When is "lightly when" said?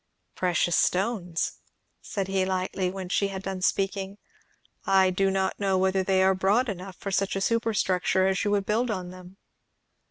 2.43-3.07